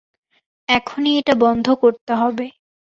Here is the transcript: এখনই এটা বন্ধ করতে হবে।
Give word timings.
এখনই 0.69 1.13
এটা 1.17 1.33
বন্ধ 1.41 1.67
করতে 1.81 2.11
হবে। 2.15 2.45